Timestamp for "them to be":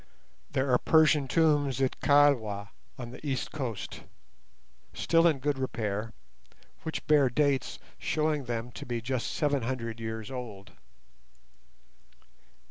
8.45-8.99